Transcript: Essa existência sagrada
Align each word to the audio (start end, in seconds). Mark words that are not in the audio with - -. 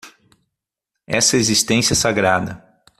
Essa 1.05 1.37
existência 1.37 1.93
sagrada 1.93 2.67